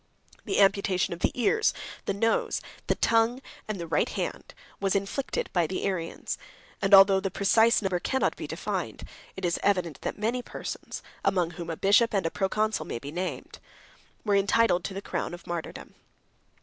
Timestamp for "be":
8.35-8.47, 12.97-13.11